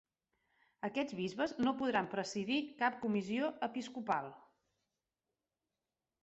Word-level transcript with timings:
Aquests 0.87 1.15
bisbes 1.19 1.53
no 1.67 1.73
podran 1.81 2.09
presidir 2.13 2.57
cap 2.79 2.97
comissió 3.05 3.51
episcopal. 3.69 4.31